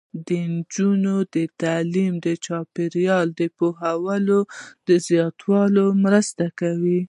[0.27, 1.15] د نجونو
[1.61, 6.99] تعلیم د چاپیریال پوهاوي زیاتولو مرسته کوي.